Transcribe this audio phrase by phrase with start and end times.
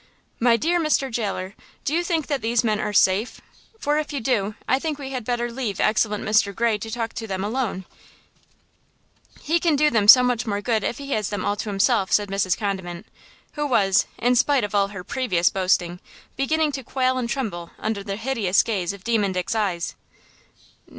[0.39, 1.11] "My dear Mr.
[1.11, 1.53] Jailer,
[1.85, 5.23] do you think that these men are safe–for if you do, I think we had
[5.23, 6.55] better leave excellent Mr.
[6.55, 7.85] Gray to talk to them alone–he
[9.59, 12.29] can do them so much more good if he has them all to himself," said
[12.29, 12.57] Mrs.
[12.57, 13.05] Condiment,
[13.53, 15.99] who was, in spite of all her previous boasting,
[16.35, 19.93] beginning to quail and tremble under the hideous glare of Demon Dick's eyes.